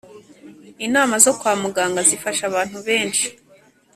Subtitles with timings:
[0.85, 3.25] inama zo kwa muganga zifasha abantu benshi.